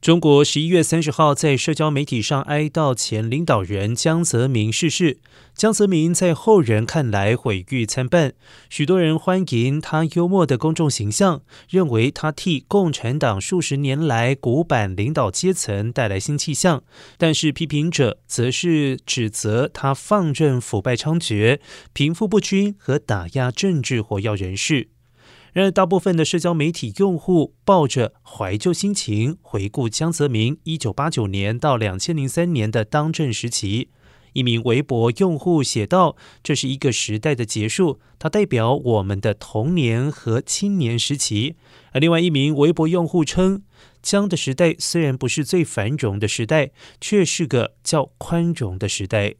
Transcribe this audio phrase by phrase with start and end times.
[0.00, 5.18] 中国十一月三十号在社交媒体上哀悼前领导人江泽民逝世。
[5.54, 8.32] 江泽民在后人看来毁誉参半，
[8.70, 16.82] 许多人欢迎他幽默的公众形象，认为他替共产党数十年来古板领导阶层带来新气象。
[17.18, 21.58] 但是批评者则是指责他放任腐败猖獗、
[21.92, 24.88] 贫富不均和打压政治活跃人士。
[25.52, 33.88] 然而，大部分的社交媒体用户抱着怀旧心情，回顾江泽民一九八九年到两千零三年的当政时期。
[34.32, 41.56] 一名微博用户写道：“这是一个时代的结束，它代表我们的童年和青年时期。”
[41.92, 43.64] 而另外一名微博用户称
[44.00, 46.70] ：“江的时代虽然不是最繁荣的时代，
[47.00, 49.34] 却是个较宽容的时代。”